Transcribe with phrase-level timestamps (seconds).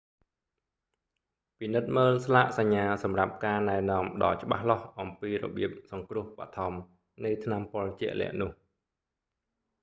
[1.59, 6.77] ពិនិត្យមើលស្លាកសញ្ញាសម្រាប់ការណែនាំដ៏ច្បាស់លាស់អំពីរបៀបសង្រ្គោះបឋមរ
[7.25, 8.51] នៃថ្នាំពុលជាក់លាក់នោះ